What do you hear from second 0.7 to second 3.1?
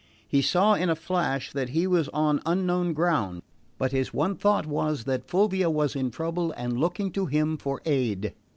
in a flash that he was on unknown